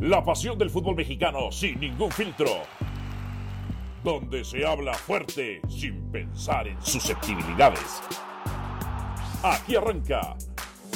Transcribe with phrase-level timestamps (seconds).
[0.00, 2.62] La pasión del fútbol mexicano sin ningún filtro.
[4.02, 8.00] Donde se habla fuerte sin pensar en susceptibilidades.
[9.42, 10.38] Aquí arranca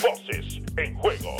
[0.01, 1.37] Voces en Juego.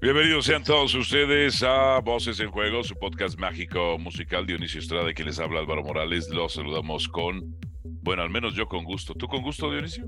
[0.00, 4.46] Bienvenidos sean todos ustedes a Voces en Juego, su podcast mágico musical.
[4.46, 6.30] Dionisio Estrada, que les habla Álvaro Morales.
[6.30, 7.58] Los saludamos con,
[8.02, 9.12] bueno, al menos yo con gusto.
[9.12, 10.06] ¿Tú con gusto, Dionisio?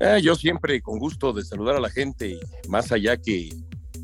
[0.00, 2.38] Eh, yo siempre con gusto de saludar a la gente,
[2.68, 3.50] más allá que,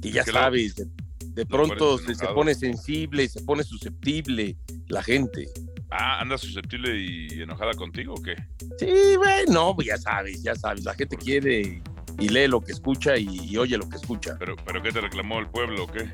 [0.02, 0.86] que ya sabes, de,
[1.20, 4.56] de pronto se, se, pone sensible, se pone susceptible
[4.88, 5.48] la gente.
[5.90, 8.34] Ah, ¿anda susceptible y enojada contigo o qué?
[8.78, 11.80] Sí, bueno, pues ya sabes, ya sabes, la gente quiere
[12.18, 14.36] y lee lo que escucha y, y, oye lo que escucha.
[14.38, 16.10] ¿Pero, ¿Pero qué te reclamó el pueblo o qué?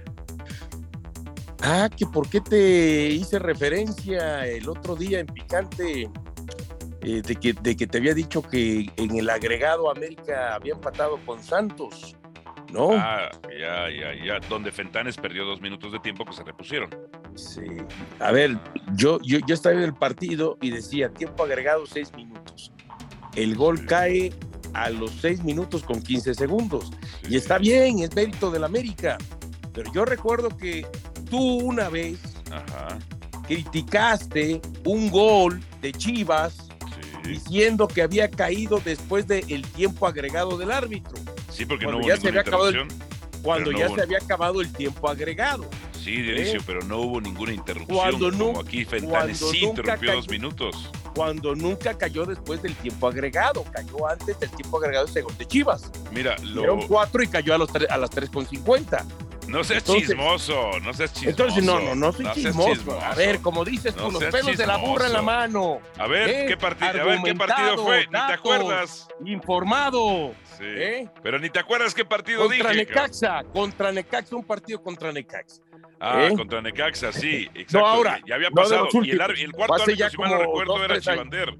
[1.63, 6.11] Ah, que por qué te hice referencia el otro día en Picante
[7.03, 11.19] eh, de, que, de que te había dicho que en el agregado América había empatado
[11.25, 12.17] con Santos,
[12.73, 12.91] ¿no?
[12.93, 14.41] Ah, ya, ya, ya.
[14.49, 16.91] Donde Fentanes perdió dos minutos de tiempo que se repusieron.
[17.35, 17.63] Sí.
[18.19, 18.59] A ver,
[18.95, 22.73] yo, yo, yo estaba en el partido y decía tiempo agregado seis minutos.
[23.35, 23.87] El gol sí.
[23.87, 24.33] cae
[24.75, 26.91] a los seis minutos con 15 segundos.
[27.23, 27.35] Sí.
[27.35, 29.19] Y está bien, es mérito del América.
[29.73, 30.87] Pero yo recuerdo que
[31.31, 32.21] tú una vez
[32.51, 32.99] Ajá.
[33.47, 36.70] criticaste un gol de Chivas
[37.31, 41.15] diciendo que había caído después del tiempo agregado del árbitro.
[41.51, 42.89] Sí, porque cuando no hubo ya se había acabado el,
[43.43, 43.97] Cuando no ya hubo...
[43.97, 45.69] se había acabado el tiempo agregado.
[46.03, 46.63] Sí, Dionisio, ¿Eh?
[46.67, 47.99] pero no hubo ninguna interrupción.
[47.99, 50.91] Cuando como nunca, aquí Fentanes sí interrumpió cayó, dos minutos.
[51.15, 55.47] Cuando nunca cayó después del tiempo agregado, cayó antes del tiempo agregado ese gol de
[55.47, 55.91] Chivas.
[56.13, 56.63] Mira, lo...
[56.63, 59.05] Fueron cuatro y cayó a, los a las 3.50.
[59.51, 61.31] No seas entonces, chismoso, no seas chismoso.
[61.31, 62.73] Entonces, no, no, no soy no chismoso.
[62.73, 63.01] chismoso.
[63.01, 64.59] A ver, como dices no con los pelos chismoso.
[64.59, 65.81] de la burra en la mano.
[65.99, 66.45] A ver, ¿eh?
[66.47, 68.07] ¿qué, partido, a ver ¿qué partido fue?
[68.07, 69.09] Datos, ni te acuerdas.
[69.25, 70.35] Informado.
[70.57, 70.65] Sí.
[70.65, 71.09] ¿eh?
[71.23, 72.87] Pero ni te acuerdas qué partido contra dije.
[72.87, 75.63] Contra Necaxa, contra Necaxa, un partido contra Necaxa.
[75.99, 76.37] Ah, ¿Eh?
[76.37, 77.79] contra Necaxa, sí, exacto.
[77.81, 78.89] No, ahora, ya había pasado.
[79.03, 81.57] Y, el, el, cuarto árbitro, si mal no recuerdo, era Chivander.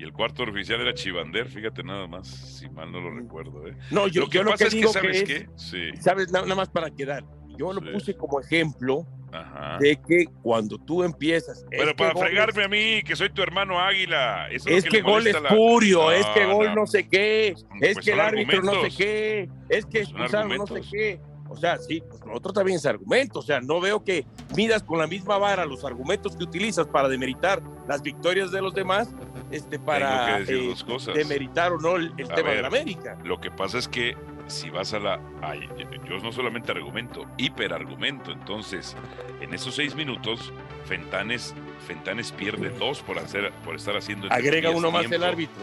[0.00, 3.66] Y el cuarto oficial era Chivander, fíjate nada más, si mal no lo recuerdo.
[3.68, 3.76] ¿eh?
[3.90, 5.48] No, yo lo que yo pasa lo que es digo que, ¿sabes que qué?
[5.56, 5.90] Sí.
[6.00, 7.22] Sabes, nada, más para quedar.
[7.58, 7.88] Yo lo sí.
[7.92, 9.76] puse como ejemplo Ajá.
[9.78, 11.66] de que cuando tú empiezas.
[11.68, 14.48] Pero para fregarme es, a mí, que soy tu hermano Águila.
[14.50, 15.50] Eso es, es que, que gol es la...
[15.50, 16.74] purio, no, es que gol no.
[16.76, 18.82] no sé qué, Pues es que el árbitro argumentos.
[18.82, 21.20] no sé qué, es que expulsaron no sé qué.
[21.50, 23.40] O sea, sí, pues lo otro también es argumento.
[23.40, 24.24] O sea, no veo que
[24.56, 28.72] midas con la misma vara los argumentos que utilizas para demeritar las victorias de los
[28.72, 29.08] demás,
[29.50, 30.74] este, para eh,
[31.14, 33.18] demeritar o no el, el tema ver, de la América.
[33.24, 34.16] Lo que pasa es que
[34.50, 35.20] si vas a la.
[35.42, 35.68] Ay,
[36.08, 38.32] yo no solamente argumento, hiperargumento.
[38.32, 38.96] Entonces,
[39.40, 40.52] en esos seis minutos,
[40.84, 41.54] Fentanes,
[41.86, 44.28] Fentanes pierde dos por, hacer, por estar haciendo.
[44.30, 45.16] Agrega uno más tiempo.
[45.16, 45.62] el árbitro.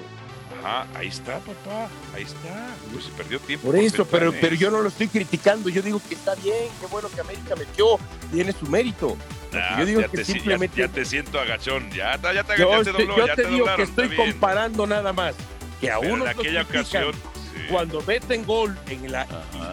[0.59, 2.75] Ajá, ahí está, papá, ahí está.
[2.91, 3.67] Pues se perdió tiempo.
[3.67, 5.69] Por eso, pero, pero yo no lo estoy criticando.
[5.69, 7.99] Yo digo que está bien, qué bueno que América metió,
[8.31, 9.17] tiene su mérito.
[9.53, 10.77] Ah, yo digo ya que te, simplemente.
[10.77, 13.43] Ya, ya, te siento agachón, ya, ya te, yo ya te, dobló, yo ya te,
[13.43, 15.35] digo doblaron, que estoy comparando nada más.
[15.79, 17.13] Que a pero uno en aquella ocasión.
[17.13, 17.63] Sí.
[17.69, 19.25] Cuando meten gol en la,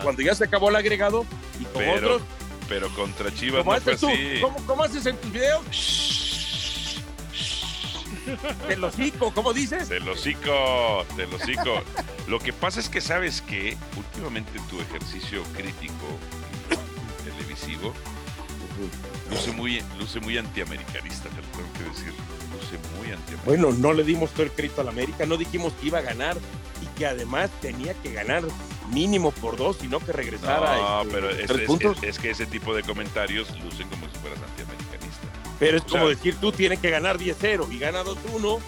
[0.03, 1.25] cuando ya se acabó el agregado
[1.61, 2.23] y con pero, otros.
[2.69, 4.09] Pero contra Chivas ¿Cómo no fue tú?
[4.09, 4.41] así.
[4.41, 6.24] ¿Cómo, ¿Cómo haces en tus videos?
[8.69, 9.89] Te lo hocico, ¿cómo dices?
[9.89, 11.83] Te lo hocico, te lo hocico.
[12.27, 16.07] Lo que pasa es que sabes que últimamente tu ejercicio crítico
[17.25, 17.93] televisivo
[19.31, 22.13] luce muy, luce muy antiamericanista, te lo tengo que decir.
[22.53, 23.45] Luce muy antiamericanista.
[23.45, 26.03] Bueno, no le dimos todo el crédito a la América, no dijimos que iba a
[26.03, 26.37] ganar
[26.83, 28.43] y que además tenía que ganar
[28.91, 30.77] mínimo por dos, sino que regresara.
[30.77, 34.19] No, este, pero es, es, es, es, que ese tipo de comentarios lucen como si
[34.19, 34.84] fueras antiamericanista.
[35.65, 38.61] Pero es como decir, tú tienes que ganar 10-0 y gana 2-1.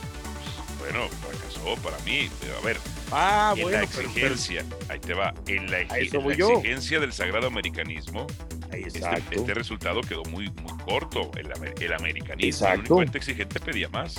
[0.79, 2.79] Bueno, fracasó para mí, pero a ver.
[3.13, 6.99] Ah, en bueno, la exigencia, pero, pero, ahí te va, en la, en la exigencia
[6.99, 8.27] del sagrado americanismo,
[8.73, 11.31] este, este, resultado quedó muy, muy corto.
[11.37, 12.95] El, el americanismo, exacto.
[12.95, 14.17] el único exigente pedía más,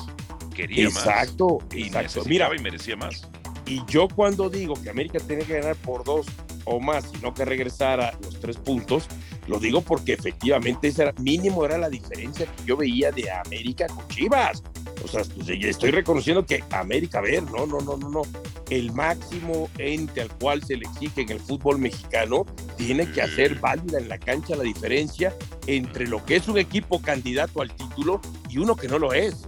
[0.56, 1.76] quería exacto, más.
[1.76, 2.24] Y exacto.
[2.28, 3.28] Mira, y merecía más.
[3.66, 6.28] Y yo cuando digo que América tiene que ganar por dos
[6.68, 9.08] o más, sino que regresara los tres puntos,
[9.48, 13.88] lo digo porque efectivamente ese era, mínimo era la diferencia que yo veía de América
[13.88, 14.62] con Chivas.
[15.04, 18.22] O sea, pues, estoy reconociendo que América, a ver, no, no, no, no, no.
[18.70, 23.56] El máximo ente al cual se le exige en el fútbol mexicano tiene que hacer
[23.56, 25.34] válida en la cancha la diferencia
[25.68, 29.48] entre lo que es un equipo candidato al título y uno que no lo es.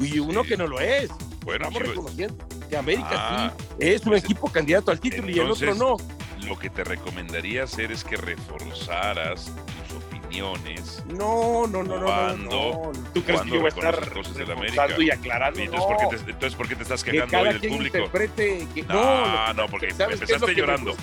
[0.00, 1.10] Y uno que no lo es.
[1.44, 5.62] Bueno, Estamos reconociendo que América ah, sí es un pues, candidato candidato al título entonces,
[5.62, 6.46] y el otro no.
[6.46, 9.46] Lo que te recomendaría hacer es que reforzaras
[9.88, 11.02] tus opiniones.
[11.06, 14.46] No, no, no, cuando, no, no, ¿Tú crees que yo voy a estar cosas de
[14.46, 14.86] la América?
[14.98, 15.60] y aclarando?
[15.60, 15.96] ¿Y entonces, no.
[15.96, 18.10] ¿por qué te, entonces, ¿por qué te estás quejando hoy del público?
[18.36, 20.94] Que, no, no, porque empezaste llorando.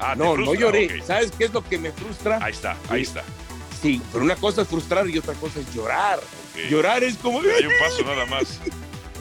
[0.00, 1.02] Ah, ¿te no, no lloré.
[1.02, 2.38] ¿Sabes qué es lo que me frustra?
[2.42, 3.08] Ahí está, ahí Sí.
[3.08, 3.24] está.
[3.80, 6.18] Sí, pero una cosa es frustrar y otra cosa es llorar.
[6.70, 7.40] Llorar es como...
[7.40, 8.60] Hay un paso nada más.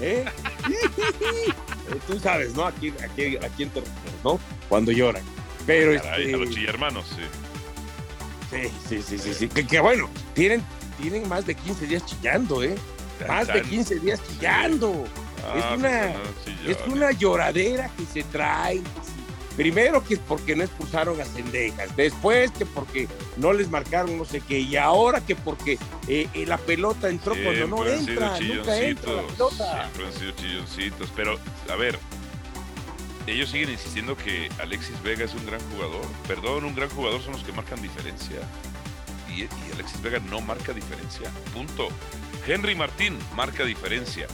[0.02, 0.26] ¿Eh?
[2.08, 2.66] Tú sabes, ¿no?
[2.66, 4.40] Aquí, aquí, a quién te refieres, ¿no?
[4.70, 5.24] Cuando lloran.
[5.66, 7.22] Pero Caray, este, a los chillermanos, sí.
[8.52, 9.48] sí, sí, sí, sí, sí.
[9.48, 10.64] Que, que bueno, tienen,
[11.02, 12.76] tienen más de 15 días chillando, ¿eh?
[13.28, 15.06] Más de Tan- 15 días chillando.
[15.46, 16.14] Ah, es una-
[16.64, 18.76] pues, Es una lloradera que se trae.
[18.82, 19.13] que.
[19.56, 23.08] Primero que es porque no expulsaron a Cendejas, después que porque
[23.38, 25.78] no les marcaron no sé qué, y ahora que porque
[26.08, 29.82] eh, eh, la pelota entró cuando no Siempre han sido entra, nunca entra la pelota.
[29.92, 31.10] Siempre han sido chilloncitos.
[31.16, 31.40] Pero,
[31.70, 32.00] a ver,
[33.28, 36.06] ellos siguen insistiendo que Alexis Vega es un gran jugador.
[36.28, 38.40] Perdón, un gran jugador son los que marcan diferencia.
[39.30, 41.30] Y, y Alexis Vega no marca diferencia.
[41.54, 41.90] Punto.
[42.48, 44.28] Henry Martín marca diferencia.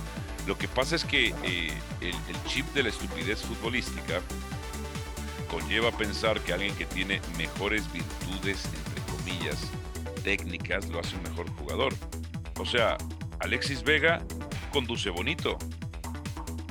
[0.47, 4.21] Lo que pasa es que eh, el, el chip de la estupidez futbolística
[5.49, 9.69] conlleva pensar que alguien que tiene mejores virtudes, entre comillas,
[10.23, 11.93] técnicas, lo hace un mejor jugador.
[12.59, 12.97] O sea,
[13.39, 14.21] Alexis Vega
[14.71, 15.57] conduce bonito.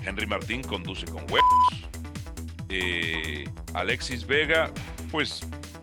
[0.05, 1.89] Henry Martín conduce con huevos.
[2.69, 3.45] Eh,
[3.75, 4.71] Alexis Vega,
[5.11, 5.41] pues,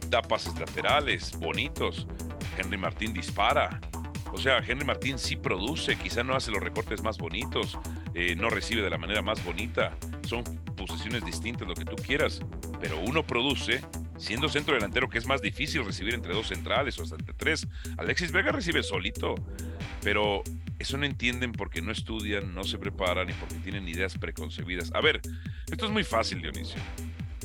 [0.09, 2.07] da pases laterales, bonitos.
[2.57, 3.79] Henry Martín dispara.
[4.31, 7.77] O sea, Henry Martín sí produce, quizá no hace los recortes más bonitos,
[8.13, 9.95] eh, no recibe de la manera más bonita.
[10.27, 10.43] Son
[10.75, 12.41] posiciones distintas, lo que tú quieras.
[12.85, 13.81] Pero uno produce,
[14.15, 17.67] siendo centro delantero, que es más difícil recibir entre dos centrales o hasta entre tres.
[17.97, 19.33] Alexis Vega recibe solito.
[20.03, 20.43] Pero
[20.77, 24.91] eso no entienden porque no estudian, no se preparan y porque tienen ideas preconcebidas.
[24.93, 25.19] A ver,
[25.71, 26.79] esto es muy fácil, Dionisio.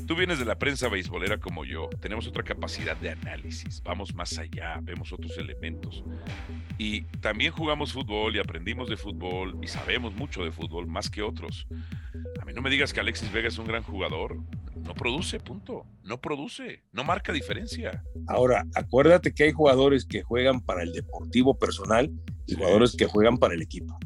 [0.06, 4.36] Tú vienes de la prensa beisbolera como yo, tenemos otra capacidad de análisis, vamos más
[4.36, 6.04] allá, vemos otros elementos.
[6.76, 11.22] Y también jugamos fútbol y aprendimos de fútbol y sabemos mucho de fútbol más que
[11.22, 11.66] otros.
[12.42, 14.36] A mí no me digas que Alexis Vega es un gran jugador.
[14.90, 15.86] No produce, punto.
[16.02, 18.02] No produce, no marca diferencia.
[18.26, 22.10] Ahora, acuérdate que hay jugadores que juegan para el deportivo personal
[22.44, 22.56] y Sí.
[22.56, 23.96] jugadores que juegan para el equipo.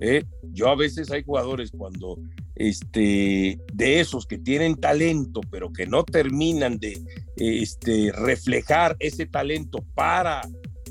[0.00, 0.22] ¿eh?
[0.52, 2.20] Yo a veces hay jugadores cuando
[2.54, 7.02] este, de esos que tienen talento, pero que no terminan de
[7.34, 10.42] este, reflejar ese talento para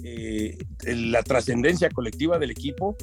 [0.03, 2.97] eh, la trascendencia colectiva del equipo,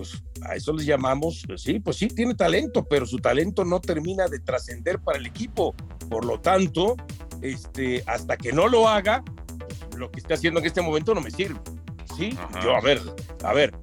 [0.00, 3.80] pues a eso les llamamos, pues sí, pues sí, tiene talento, pero su talento no
[3.80, 5.74] termina de trascender para el equipo.
[6.08, 6.96] Por lo tanto,
[7.42, 9.22] este, hasta que no lo haga,
[9.58, 11.60] pues, lo que está haciendo en este momento no me sirve.
[12.16, 12.60] Sí, Ajá.
[12.62, 12.98] yo a ver,
[13.44, 13.74] a ver,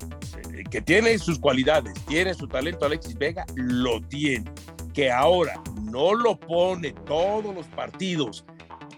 [0.55, 4.51] eh, que tiene sus cualidades, tiene su talento Alexis Vega, lo tiene.
[4.95, 8.43] Que ahora no lo pone todos los partidos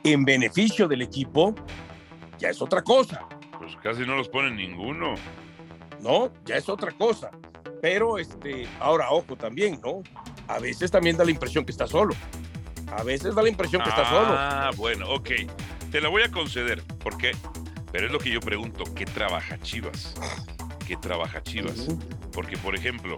[0.06, 1.54] en beneficio del equipo,
[2.38, 3.28] ya es otra cosa,
[3.58, 5.16] Pues casi no los pone ninguno.
[6.02, 6.32] ¿No?
[6.46, 7.32] Ya es otra cosa.
[7.82, 10.02] Pero este, ahora ojo también, ¿no?
[10.48, 12.14] A veces también da la impresión que está solo.
[12.92, 14.28] A veces da la impresión que está solo.
[14.32, 15.30] Ah, bueno, ok.
[15.92, 17.32] Te la voy a conceder, porque,
[17.92, 20.14] pero es lo que yo pregunto, ¿qué trabaja Chivas?
[20.88, 21.88] ¿Qué trabaja Chivas?
[22.34, 23.18] Porque, por ejemplo,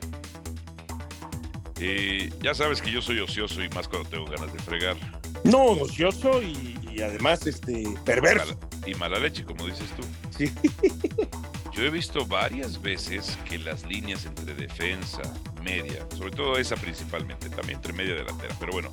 [1.80, 4.96] eh, ya sabes que yo soy ocioso y más cuando tengo ganas de fregar.
[5.44, 8.56] No, ocioso y, y además este, perverso.
[8.56, 10.04] Mala- y mala leche, como dices tú.
[10.38, 10.52] Sí.
[11.82, 15.24] Yo he visto varias veces que las líneas entre defensa,
[15.64, 18.92] media, sobre todo esa principalmente, también entre media y delantera, pero bueno,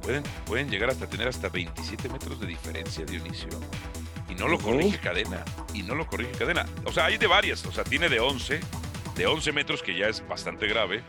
[0.00, 3.48] pueden, pueden llegar hasta tener hasta 27 metros de diferencia, Dionisio.
[4.28, 5.44] Y no lo corrige cadena.
[5.74, 6.66] Y no lo corrige cadena.
[6.84, 7.66] O sea, hay de varias.
[7.66, 8.60] O sea, tiene de 11,
[9.16, 11.02] de 11 metros, que ya es bastante grave,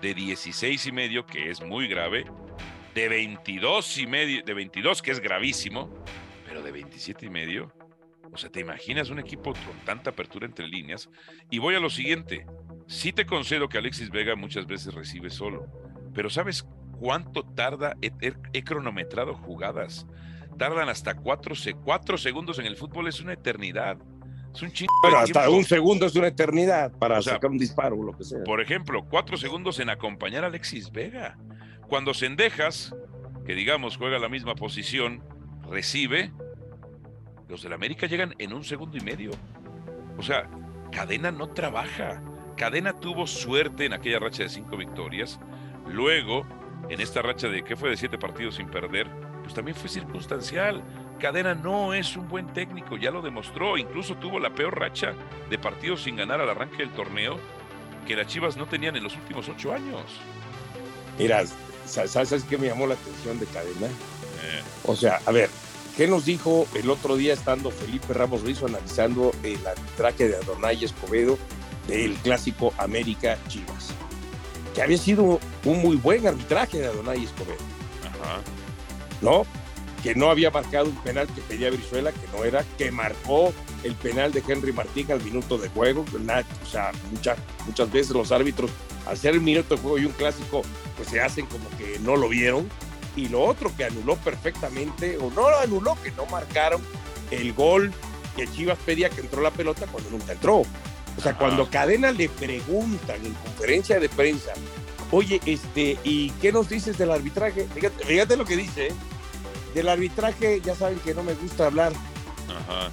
[0.00, 2.24] de 16 y medio, que es muy grave,
[2.94, 5.90] de 22 y medio, de 22, que es gravísimo,
[6.46, 7.83] pero de 27 y medio.
[8.34, 11.08] O sea, ¿te imaginas un equipo con tanta apertura entre líneas?
[11.50, 12.46] Y voy a lo siguiente.
[12.86, 15.66] Sí te concedo que Alexis Vega muchas veces recibe solo,
[16.12, 16.66] pero ¿sabes
[16.98, 17.94] cuánto tarda?
[18.02, 20.06] He, he- he cronometrado jugadas.
[20.58, 23.96] Tardan hasta cuatro, cuatro segundos en el fútbol, es una eternidad.
[24.54, 27.58] Es un chingo Bueno, hasta un segundo es una eternidad para O sea, sacar un
[27.58, 28.42] disparo o lo que sea.
[28.44, 31.36] Por ejemplo, cuatro segundos en acompañar a Alexis Vega.
[31.88, 32.94] Cuando Sendejas,
[33.46, 35.24] que digamos juega la misma posición,
[35.68, 36.32] recibe,
[37.48, 39.30] los del América llegan en un segundo y medio.
[40.18, 40.48] O sea,
[40.92, 42.22] Cadena no trabaja.
[42.56, 45.40] Cadena tuvo suerte en aquella racha de cinco victorias.
[45.88, 46.46] Luego,
[46.88, 47.90] en esta racha de, ¿qué fue?
[47.90, 49.08] De siete partidos sin perder,
[49.42, 50.82] pues también fue circunstancial.
[51.18, 53.76] Cadena no es un buen técnico, ya lo demostró.
[53.76, 55.14] Incluso tuvo la peor racha
[55.50, 57.38] de partidos sin ganar al arranque del torneo
[58.06, 60.02] que las Chivas no tenían en los últimos ocho años.
[61.18, 61.44] Mira,
[61.86, 63.86] ¿sabes, ¿sabes qué me llamó la atención de Cadena?
[63.86, 65.48] Eh, O sea, a ver,
[65.96, 70.84] ¿qué nos dijo el otro día estando Felipe Ramos Rizo analizando el arbitraje de Adonai
[70.84, 71.38] Escobedo
[71.86, 73.90] del clásico América Chivas?
[74.74, 77.62] Que había sido un muy buen arbitraje de Adonai Escobedo,
[78.02, 78.40] ajá.
[79.20, 79.46] ¿no?
[80.04, 83.94] que no había marcado un penal que pedía Brizuela, que no era, que marcó el
[83.94, 86.04] penal de Henry Martín al minuto de juego.
[86.12, 88.70] O sea, muchas, muchas veces los árbitros,
[89.06, 90.60] al ser el minuto de juego y un clásico,
[90.98, 92.68] pues se hacen como que no lo vieron.
[93.16, 96.82] Y lo otro que anuló perfectamente, o no lo anuló, que no marcaron
[97.30, 97.92] el gol
[98.36, 100.62] que Chivas pedía que entró la pelota cuando nunca entró.
[101.16, 104.52] O sea, cuando Cadena le preguntan en conferencia de prensa,
[105.12, 107.68] oye, este, ¿y qué nos dices del arbitraje?
[108.04, 108.92] Fíjate, lo que dice, ¿eh?
[109.74, 111.92] Del arbitraje, ya saben que no me gusta hablar.
[112.48, 112.90] Ajá.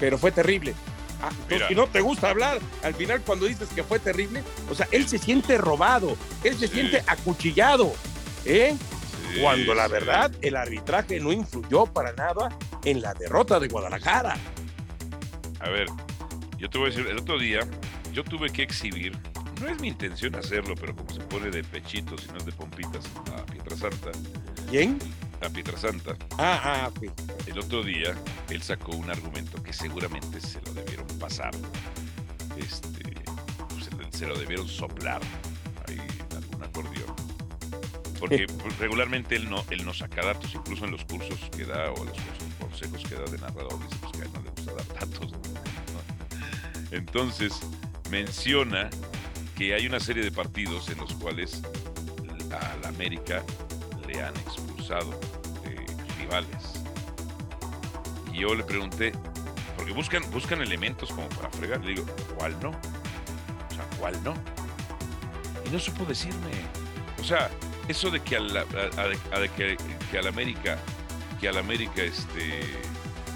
[0.00, 0.74] Pero fue terrible.
[1.20, 1.30] Ah,
[1.68, 5.08] si no te gusta hablar, al final cuando dices que fue terrible, o sea, él
[5.08, 7.92] se siente robado, él se siente acuchillado,
[8.44, 8.76] ¿eh?
[9.40, 14.36] Cuando la verdad el arbitraje no influyó para nada en la derrota de Guadalajara.
[15.60, 15.86] A ver,
[16.58, 17.60] yo te voy a decir, el otro día
[18.12, 19.16] yo tuve que exhibir,
[19.60, 23.04] no es mi intención hacerlo, pero como se pone de pechitos y no de pompitas,
[23.36, 24.10] a Pietrasanta.
[24.70, 24.98] ¿Quién?
[25.40, 26.16] A Pietrasanta.
[26.38, 27.10] Ah, ah, ok.
[27.46, 28.14] El otro día
[28.50, 31.52] él sacó un argumento que seguramente se lo debieron pasar.
[32.56, 33.08] Este,
[34.10, 35.20] se, lo debieron soplar
[38.18, 38.46] Porque
[38.78, 42.16] regularmente él no, él no saca datos, incluso en los cursos que da o los
[42.58, 45.32] consejos que da de narrador, dice pues que a él no le gusta dar datos.
[46.90, 47.60] Entonces,
[48.10, 48.90] menciona
[49.56, 51.62] que hay una serie de partidos en los cuales
[52.52, 53.42] a la América
[54.06, 55.18] le han expulsado
[56.18, 56.82] rivales.
[58.32, 59.12] Y yo le pregunté,
[59.76, 62.06] porque buscan, buscan elementos como para fregar, le digo,
[62.36, 62.70] ¿cuál no?
[62.70, 64.34] O sea, ¿cuál no?
[65.66, 66.50] Y no supo decirme.
[67.20, 67.50] O sea,
[67.88, 68.64] eso de que a la,
[69.56, 69.76] que,
[70.10, 70.78] que a América,
[71.40, 72.60] que a la América este,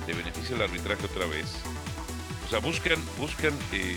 [0.06, 1.62] le beneficia el arbitraje otra vez,
[2.52, 3.96] sea, buscan, buscan eh,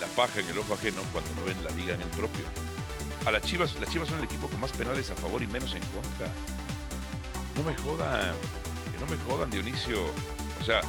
[0.00, 2.44] la paja en el ojo ajeno cuando no ven la liga en el propio.
[3.24, 5.72] A las Chivas, las Chivas son el equipo con más penales a favor y menos
[5.74, 6.26] en contra.
[7.54, 8.34] No me jodan,
[8.90, 10.06] que no me jodan, Dionisio.
[10.60, 10.80] O sea,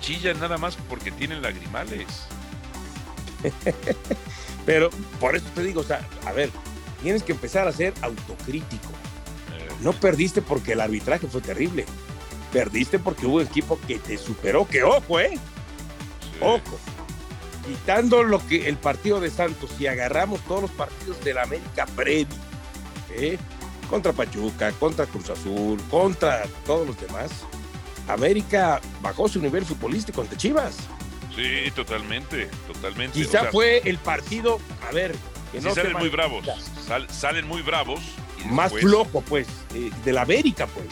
[0.00, 2.28] chillan nada más porque tienen lagrimales.
[4.64, 6.52] Pero por eso te digo, o sea, a ver,
[7.02, 8.90] tienes que empezar a ser autocrítico.
[9.58, 9.68] Eh.
[9.80, 11.84] No perdiste porque el arbitraje fue terrible.
[12.52, 15.38] Perdiste porque hubo un equipo que te superó, que ojo, ¿eh?
[16.40, 16.78] Ojo,
[17.66, 21.86] quitando lo que el partido de Santos, si agarramos todos los partidos de la América
[21.86, 22.26] previo,
[23.10, 23.38] ¿eh?
[23.88, 27.30] contra Pachuca, contra Cruz Azul, contra todos los demás,
[28.08, 30.76] América bajó su nivel futbolístico ante Chivas.
[31.34, 33.18] Sí, totalmente, totalmente.
[33.18, 35.14] Quizá fue el partido, a ver,
[35.52, 36.44] que no salen muy bravos,
[37.08, 38.00] salen muy bravos.
[38.46, 40.88] Más flojo, pues, eh, de la América, pues.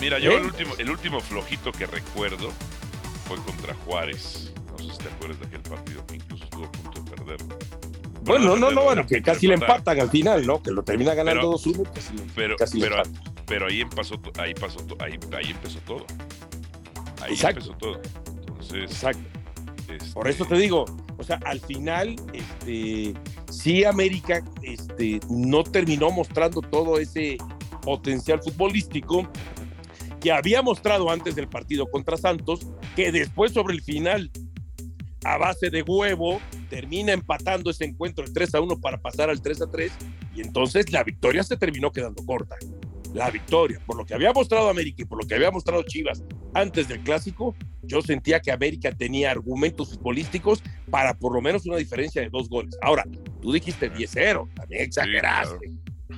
[0.00, 0.36] Mira, yo ¿Eh?
[0.36, 2.50] el último, el último flojito que recuerdo
[3.26, 4.48] fue contra Juárez
[4.96, 7.36] te acuerdas de aquel partido que incluso estuvo a punto de perder.
[8.22, 10.62] Bueno, no, no, bueno, que casi le empatan al final, ¿no?
[10.62, 11.88] Que lo termina ganando 2-1.
[12.34, 13.02] Pero, pero,
[13.46, 16.04] pero, ahí, empezó, ahí, pasó, ahí, ahí empezó todo.
[17.22, 18.00] Ahí empezó todo.
[18.26, 19.22] Entonces, Exacto.
[20.12, 20.84] Por eso te digo,
[21.16, 23.14] o sea, al final, este,
[23.50, 27.38] sí América este, no terminó mostrando todo ese
[27.82, 29.28] potencial futbolístico
[30.20, 34.30] que había mostrado antes del partido contra Santos, que después sobre el final
[35.24, 36.40] a base de huevo,
[36.70, 39.92] termina empatando ese encuentro el 3 a 1 para pasar al 3 a 3
[40.34, 42.56] y entonces la victoria se terminó quedando corta.
[43.14, 46.22] La victoria, por lo que había mostrado América y por lo que había mostrado Chivas
[46.54, 51.76] antes del clásico, yo sentía que América tenía argumentos futbolísticos para por lo menos una
[51.76, 52.76] diferencia de dos goles.
[52.82, 53.04] Ahora,
[53.40, 55.70] tú dijiste 10-0, también exageraste.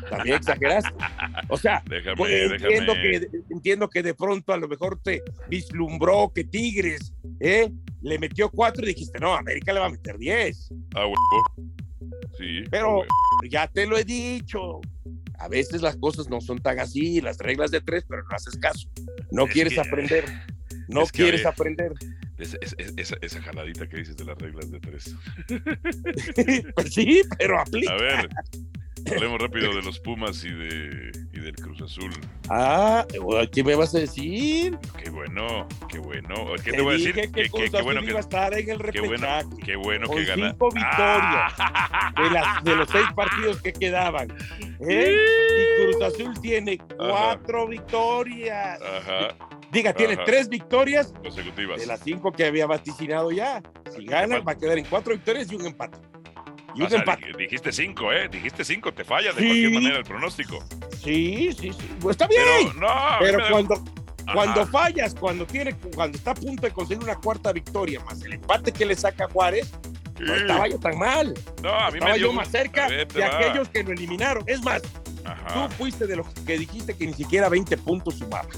[0.08, 0.90] También exageraste.
[1.48, 1.82] O sea,
[2.16, 7.70] pues, entiendo, Que, entiendo que de pronto a lo mejor te vislumbró que Tigres ¿eh?
[8.02, 10.72] le metió cuatro y dijiste, no, América le va a meter diez.
[10.94, 11.70] Ah, huevo.
[12.38, 12.64] Sí.
[12.70, 13.04] Pero
[13.48, 14.80] ya te lo he dicho.
[15.40, 18.56] A veces las cosas no son tan así, las reglas de tres, pero no haces
[18.58, 18.88] caso.
[19.30, 20.24] No quieres aprender.
[20.86, 21.92] No quieres aprender.
[22.36, 25.14] esa, jaladita que dices de las reglas de tres.
[26.74, 27.92] pues sí, pero aplica.
[27.92, 28.28] A ver,
[29.06, 32.10] Hablemos rápido de los Pumas y, de, y del Cruz Azul.
[32.48, 33.06] Ah,
[33.52, 34.78] ¿qué me vas a decir?
[35.02, 36.34] Qué bueno, qué bueno.
[36.62, 37.14] ¿Qué te, voy a decir?
[37.14, 39.26] Que, que, que, qué bueno que, iba a estar en el qué bueno,
[39.64, 40.50] qué bueno que gana.
[40.50, 42.12] Cinco victorias ah.
[42.16, 44.28] de, las, de, los seis partidos que quedaban.
[44.88, 45.16] ¿eh?
[45.56, 48.80] Y Cruz Azul tiene cuatro victorias.
[48.82, 49.36] Ajá.
[49.72, 53.62] Diga, tiene tres victorias consecutivas de las cinco que había vaticinado ya.
[53.94, 55.98] Si gana, va a quedar en cuatro victorias y un empate.
[56.76, 57.26] Un empate.
[57.36, 58.28] Dijiste cinco, ¿eh?
[58.28, 60.58] Dijiste cinco, te falla de cualquier manera el pronóstico.
[61.02, 61.90] Sí, sí, sí.
[62.00, 62.42] Pues está bien.
[62.74, 62.88] Pero, no,
[63.20, 63.84] pero cuando,
[64.32, 68.34] cuando fallas, cuando tiene, cuando está a punto de conseguir una cuarta victoria, más el
[68.34, 69.70] empate que le saca Juárez,
[70.18, 71.34] no estaba yo tan mal.
[71.62, 72.26] No, a mí estaba me dio...
[72.28, 74.44] yo más cerca de aquellos que lo eliminaron.
[74.46, 78.48] Es más, tú fuiste de los que dijiste que ni siquiera 20 puntos sumaba.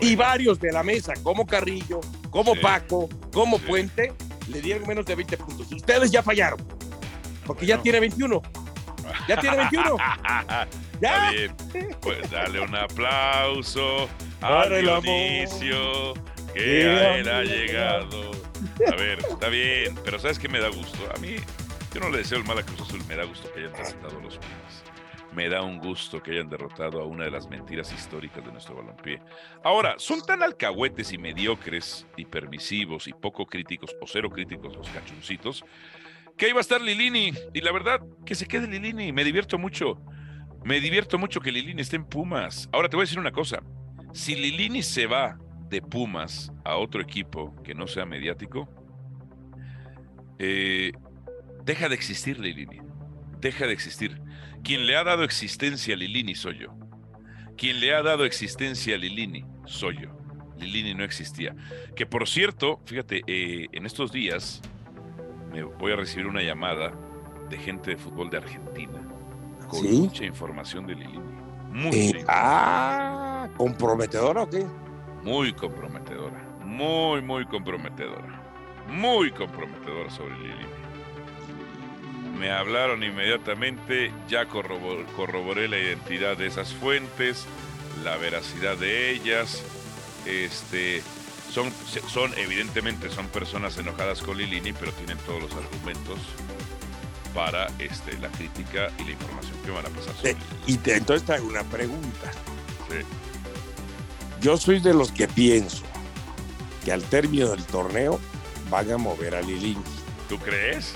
[0.00, 2.00] Y varios de la mesa, como Carrillo,
[2.30, 2.60] como Sí.
[2.60, 3.64] Paco, como Sí.
[3.66, 4.12] Puente,
[4.48, 5.72] le dieron menos de 20 puntos.
[5.72, 6.60] Ustedes ya fallaron,
[7.48, 8.42] porque ya tiene 21.
[9.26, 9.96] Ya tiene 21.
[9.96, 10.68] Está
[11.00, 11.30] Ya.
[11.30, 11.56] bien.
[12.00, 14.82] Pues dale un aplauso Para al.
[14.82, 16.12] Dionisio
[16.54, 18.30] que a él ha ha llegado.
[18.86, 20.98] A ver, está bien, pero ¿sabes qué me da gusto?
[21.14, 21.36] A mí,
[21.94, 24.18] yo no le deseo el mal a Cruz Azul, me da gusto que hayan derrotado
[24.18, 24.84] a los Pumas.
[25.34, 28.74] Me da un gusto que hayan derrotado a una de las mentiras históricas de nuestro
[28.76, 29.20] balompié.
[29.62, 34.88] Ahora, son tan alcahuetes y mediocres y permisivos y poco críticos o cero críticos los
[34.88, 35.64] cachuncitos
[36.38, 37.32] que ahí va a estar Lilini.
[37.52, 39.12] Y la verdad, que se quede Lilini.
[39.12, 40.00] Me divierto mucho.
[40.64, 42.68] Me divierto mucho que Lilini esté en Pumas.
[42.72, 43.60] Ahora te voy a decir una cosa.
[44.12, 45.36] Si Lilini se va
[45.68, 48.68] de Pumas a otro equipo que no sea mediático,
[50.38, 50.92] eh,
[51.64, 52.80] deja de existir Lilini.
[53.40, 54.20] Deja de existir.
[54.62, 56.74] Quien le ha dado existencia a Lilini soy yo.
[57.56, 60.16] Quien le ha dado existencia a Lilini soy yo.
[60.56, 61.56] Lilini no existía.
[61.96, 64.62] Que por cierto, fíjate, eh, en estos días
[65.58, 66.92] me voy a recibir una llamada
[67.48, 69.00] de gente de fútbol de Argentina
[69.68, 70.00] con ¿Sí?
[70.02, 71.18] mucha información de Lilini.
[71.72, 72.26] Mucha Eh, información.
[72.28, 74.64] ah, comprometedora o qué?
[75.22, 76.40] Muy comprometedora.
[76.64, 78.40] Muy, muy comprometedora.
[78.88, 80.66] Muy comprometedora sobre Lilini.
[82.38, 87.46] Me hablaron inmediatamente, ya corrobor- corroboré la identidad de esas fuentes,
[88.04, 89.62] la veracidad de ellas.
[90.24, 91.02] Este,
[91.52, 91.72] son,
[92.12, 96.18] son, evidentemente, son personas enojadas con Lilini, pero tienen todos los argumentos
[97.34, 100.36] para este, la crítica y la información que van a pasar sobre Eh,
[100.66, 102.30] y te- entonces te hago una pregunta.
[102.90, 102.96] Sí.
[104.40, 105.82] Yo soy de los que pienso
[106.84, 108.18] que al término del torneo
[108.70, 109.82] van a mover a Lilini.
[110.28, 110.92] ¿Tú crees?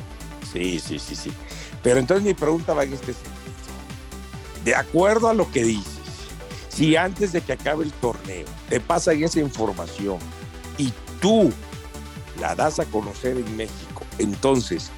[0.52, 1.32] Sí, sí, sí, sí.
[1.82, 3.32] Pero entonces mi pregunta va en este sentido.
[4.64, 5.98] De acuerdo a lo que dices,
[6.68, 10.18] si antes de que acabe el torneo te pasan esa información
[11.22, 11.50] tú
[12.38, 14.90] la das a conocer en México, entonces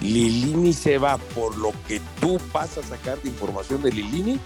[0.00, 4.40] Lilini se va por lo que tú vas a sacar de información de Lilini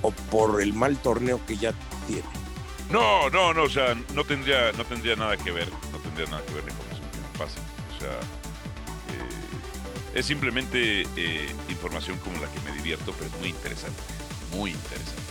[0.00, 1.72] o por el mal torneo que ya
[2.06, 2.24] tiene.
[2.90, 6.42] No, no, no, o sea, no tendría, no tendría nada que ver, no tendría nada
[6.44, 7.60] que ver la información que me pasa.
[7.96, 13.50] O sea, eh, es simplemente eh, información como la que me divierto, pero es muy
[13.50, 14.00] interesante,
[14.52, 15.22] muy interesante.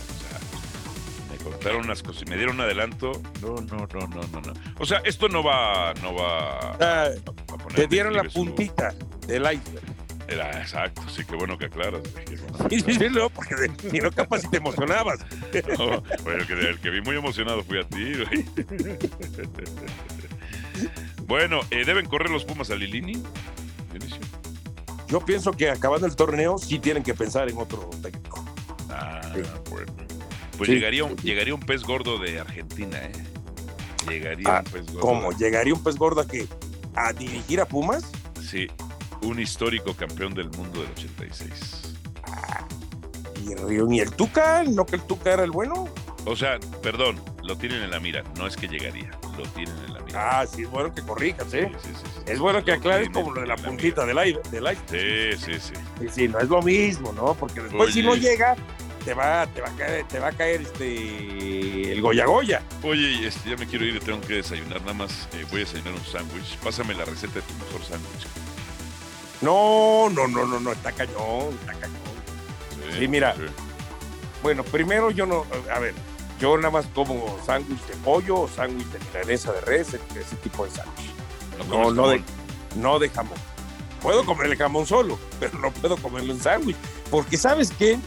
[1.42, 3.12] Contaron unas cosas, me dieron un adelanto.
[3.40, 4.52] No, no, no, no, no, no.
[4.78, 7.74] O sea, esto no va, no va Ah, a poner.
[7.74, 8.94] te dieron la su- puntita
[9.26, 9.84] del iceberg.
[10.28, 12.00] Era exacto, sí, qué bueno que aclaras.
[12.24, 13.54] qué bueno que Sí, no, porque
[13.90, 15.18] si no, capaz si te emocionabas.
[15.78, 18.46] No, bueno, el que, el que vi muy emocionado fui a ti, güey.
[21.26, 23.22] Bueno, eh, ¿deben correr los Pumas a Lilini?
[23.90, 24.20] Dionisio.
[25.08, 28.44] Yo pienso que acabando el torneo sí tienen que pensar en otro técnico.
[28.90, 29.42] Ah, Sí.
[29.70, 29.92] bueno.
[30.62, 30.74] Pues Sí.
[30.76, 33.10] llegaría, un, llegaría un pez gordo de Argentina, ¿eh?
[34.08, 35.00] Llegaría Ah, un pez gordo.
[35.00, 35.32] ¿Cómo?
[35.32, 36.46] ¿Llegaría un pez gorda que
[36.94, 38.04] a dirigir a Pumas?
[38.40, 38.68] Sí,
[39.22, 41.96] un histórico campeón del mundo del 86.
[43.44, 45.88] Y, Río- ni el Tuca, no que el Tuca era el bueno.
[46.26, 48.22] O sea, perdón, lo tienen en la mira.
[48.38, 50.40] No es que llegaría, lo tienen en la mira.
[50.42, 51.72] Ah, sí, es bueno que corrijas, ¿eh?
[51.82, 52.20] Sí, sí, sí.
[52.30, 54.38] Es bueno que aclares como lo de la en puntita del aire.
[54.52, 55.36] Del aire.
[55.36, 55.74] Sí, sí, sí.
[56.00, 57.34] Sí, sí, no es lo mismo, ¿no?
[57.34, 57.92] Porque después Oye.
[57.92, 58.54] si no llega,
[59.04, 62.62] te va, te va a caer, te va a caer este el Goya Goya.
[62.82, 65.28] Oye, este, ya me quiero ir, tengo que desayunar nada más.
[65.32, 66.56] eh, voy a desayunar un sándwich.
[66.58, 68.26] Pásame la receta de tu mejor sándwich.
[69.40, 71.98] No, no, no, no, no, está cañón, está cañón.
[72.98, 73.34] Sí, mira.
[74.42, 75.94] Bueno, primero yo no, a ver,
[76.40, 80.64] yo nada más como sándwich de pollo o sándwich de milanesa de res, ese tipo
[80.64, 81.10] de sándwich.
[81.58, 82.22] No, comes no de,
[82.76, 83.38] no de jamón.
[84.00, 86.76] Puedo comer el jamón solo, pero no puedo comerlo en sándwich.
[87.10, 87.98] Porque sabes qué,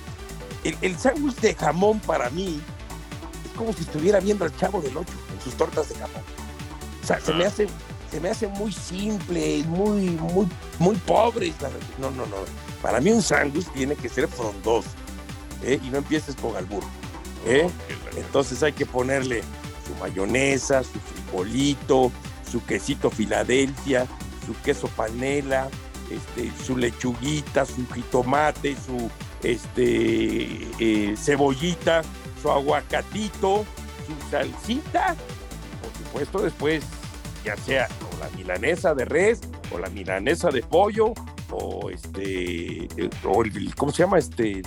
[0.65, 2.59] el, el sándwich de jamón para mí
[3.45, 6.23] es como si estuviera viendo al chavo del 8 en sus tortas de jamón.
[7.03, 7.67] O sea, se me hace,
[8.11, 10.47] se me hace muy simple, muy, muy,
[10.79, 11.53] muy pobre.
[11.99, 12.37] No, no, no.
[12.81, 14.89] Para mí un sándwich tiene que ser frondoso.
[15.63, 15.79] ¿eh?
[15.83, 16.83] Y no empieces con albur.
[17.45, 17.67] ¿eh?
[17.67, 19.43] Oh, Entonces hay que ponerle
[19.87, 22.11] su mayonesa, su frijolito,
[22.51, 24.07] su quesito Filadelfia,
[24.45, 25.69] su queso panela,
[26.09, 29.09] este, su lechuguita, su jitomate, su
[29.51, 32.01] este, eh, cebollita,
[32.41, 33.65] su aguacatito,
[34.07, 35.15] su salsita.
[35.81, 36.83] Por supuesto, después,
[37.43, 41.13] ya sea o la milanesa de res, o la milanesa de pollo,
[41.51, 44.17] o este, eh, o el, ¿cómo se llama?
[44.17, 44.61] Este,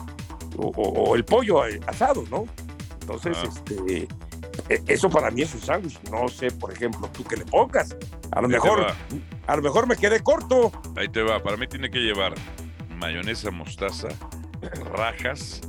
[0.57, 2.47] o, o- o el pollo eh, asado, ¿no?
[3.01, 3.49] Entonces, Ajá.
[3.49, 4.09] este,
[4.69, 5.99] e- eso para mí es un sándwich.
[6.11, 7.97] No sé, por ejemplo, tú que le pongas.
[8.33, 8.87] A lo Ahí mejor,
[9.47, 10.71] a lo mejor me quedé corto.
[10.97, 11.43] Ahí te va.
[11.43, 12.35] Para mí tiene que llevar
[12.97, 14.09] mayonesa mostaza,
[14.75, 15.61] rajas,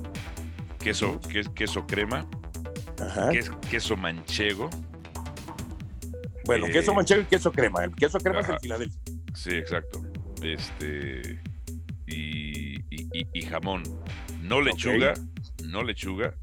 [0.79, 2.27] queso, que- queso crema,
[3.01, 3.29] Ajá.
[3.69, 4.69] queso manchego.
[6.45, 7.83] Bueno, eh, queso manchego y queso crema.
[7.83, 8.99] El queso crema es el Filadelfia.
[9.35, 10.01] Sí, exacto.
[10.41, 11.41] Este.
[12.07, 13.83] Y, y- y- y jamón.
[14.41, 15.13] No lechuga,
[15.65, 16.33] no lechuga.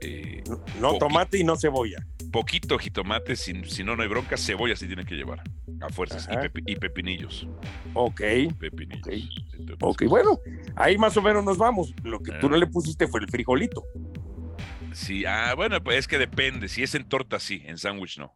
[0.00, 0.42] eh,
[0.80, 2.04] No, tomate y no cebolla.
[2.32, 4.36] Poquito jitomate, si, si no, no hay bronca.
[4.36, 5.42] Cebolla sí tiene que llevar.
[5.80, 6.26] A fuerzas.
[6.28, 6.42] Y, Ajá.
[6.42, 7.46] pepi- y pepinillos.
[7.94, 8.20] Ok.
[8.58, 9.06] Pepinillos.
[9.06, 9.12] Ok.
[9.52, 10.40] Entonces, Ok, bueno,
[10.76, 11.94] ahí más o menos nos vamos.
[12.02, 12.50] Lo que tú Ah.
[12.50, 13.84] no le pusiste fue el frijolito.
[14.92, 16.68] Sí, ah, bueno, pues es que depende.
[16.68, 17.62] Si es en torta, sí.
[17.64, 18.34] En sándwich, no.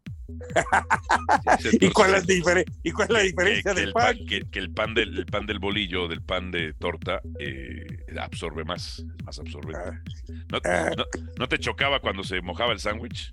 [1.60, 4.16] Si ¿Y cuál, es, difer- ¿Y cuál es la diferencia que del el pan?
[4.26, 7.86] que, que el pan del el pan del bolillo del pan de torta eh,
[8.18, 9.78] absorbe más, es más absorbente.
[9.78, 10.02] Ah.
[10.50, 10.90] ¿No, Ah.
[10.96, 11.04] no-
[11.38, 13.30] no te chocaba cuando se mojaba el sándwich?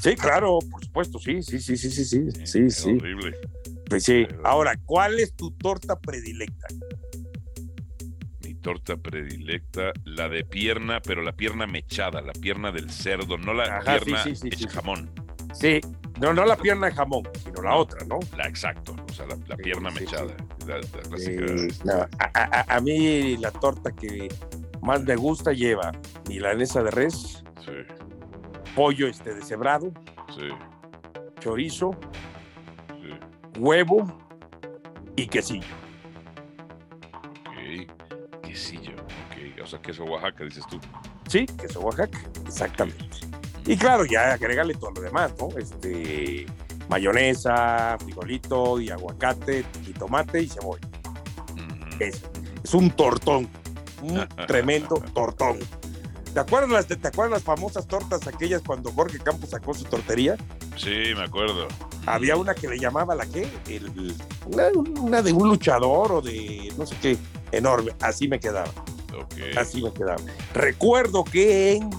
[0.00, 2.90] Sí, claro, por supuesto, sí, sí, sí, sí, sí, sí, sí, sí.
[2.90, 3.36] Horrible.
[3.88, 4.26] Pues sí.
[4.44, 6.66] Ahora, ¿cuál es tu torta predilecta?
[8.44, 13.52] Mi torta predilecta, la de pierna, pero la pierna mechada, la pierna del cerdo, no
[13.54, 15.10] la Ajá, pierna sí, jamón.
[15.52, 15.80] Sí,
[16.20, 18.18] no, no la pierna de jamón, sino la otra, ¿no?
[18.36, 20.36] La exacto, o sea, la, la pierna mechada.
[20.66, 21.44] La, la clásica.
[21.84, 24.28] No, a, a- a mí la torta que
[24.82, 25.92] más me gusta lleva
[26.28, 27.72] milanesa de res, Sí,
[28.74, 29.92] pollo este deshebrado,
[30.34, 30.48] sí,
[31.40, 31.92] chorizo,
[32.88, 33.58] sí.
[33.58, 34.06] huevo
[35.16, 35.66] y quesillo.
[37.48, 38.42] Ok.
[38.42, 39.62] Quesillo, ok.
[39.62, 40.80] O sea, queso Oaxaca, dices tú.
[41.28, 43.04] Sí, queso Oaxaca, exactamente.
[43.66, 45.48] Y claro, ya agregarle todo lo demás, ¿no?
[45.58, 46.46] Este,
[46.88, 50.88] mayonesa, frijolito y aguacate, y tomate y cebolla.
[51.98, 53.48] Es un tortón,
[54.02, 55.58] un tremendo tortón.
[56.32, 60.36] ¿Te acuerdas, las, ¿Te acuerdas las famosas tortas aquellas cuando Jorge Campos sacó su tortería?
[60.76, 61.66] Sí, me acuerdo.
[62.06, 63.48] Había una que le llamaba la qué?
[63.68, 64.14] El-
[64.46, 64.68] una,
[65.00, 67.16] una de un luchador o de no sé qué,
[67.50, 67.92] enorme.
[68.00, 68.70] Así me quedaba,
[69.56, 70.20] así me quedaba.
[70.54, 71.90] Recuerdo que en,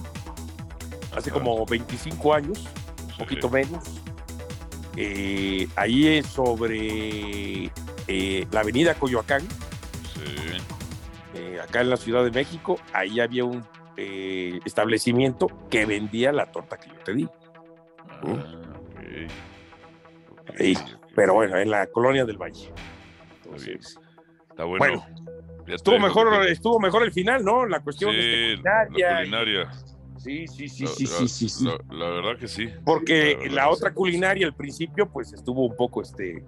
[1.14, 2.58] hace como 25 años,
[3.04, 3.18] un Sí.
[3.18, 3.84] poquito menos,
[4.96, 7.70] eh, ahí es sobre
[8.08, 9.42] eh, la avenida Coyoacán,
[10.14, 10.24] Sí.
[11.34, 13.62] eh, acá en la Ciudad de México, ahí había un
[13.96, 17.28] eh, establecimiento que vendía la torta que yo te di.
[18.08, 19.28] Ah, ¿Mm?
[20.58, 20.74] Sí.
[21.14, 22.72] Pero bueno, en la colonia del Valle.
[23.44, 23.98] Entonces,
[24.50, 24.78] Está bueno.
[24.78, 25.06] bueno,
[25.66, 27.66] estuvo mejor, que estuvo mejor el final, ¿no?
[27.66, 29.18] La cuestión Sí, este, la culinaria.
[29.18, 29.70] culinaria.
[30.18, 31.64] Sí, sí, sí, La- sí, la- sí, sí, sí.
[31.64, 32.68] La, la verdad que sí.
[32.84, 33.94] Porque la otra sí.
[33.94, 36.44] culinaria al principio, pues estuvo un poco, este,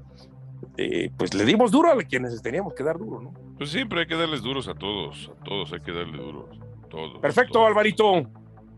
[0.76, 3.34] eh, pues le dimos duro a quienes teníamos que dar duro, ¿no?
[3.58, 5.30] Pues siempre hay que darles duros a todos.
[5.40, 6.58] A todos hay que darles duros.
[6.94, 7.18] Todos.
[7.20, 7.68] Perfecto, todos.
[7.68, 8.30] Alvarito.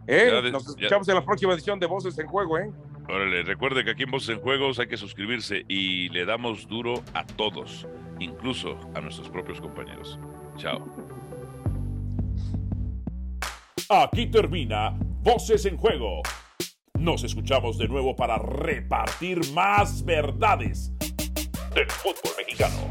[0.06, 0.30] ¿Eh?
[0.52, 2.70] Nos ya- escuchamos en la próxima edición de Voces en Juego, ¿eh?
[3.08, 7.02] Órale, recuerde que aquí en Voces en Juegos hay que suscribirse y le damos duro
[7.14, 7.86] a todos,
[8.18, 10.18] incluso a nuestros propios compañeros.
[10.56, 10.84] Chao.
[13.88, 16.22] Aquí termina Voces en Juego.
[16.98, 20.92] Nos escuchamos de nuevo para repartir más verdades
[21.74, 22.90] del fútbol mexicano.